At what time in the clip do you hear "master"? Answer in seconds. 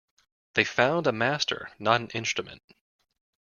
1.11-1.69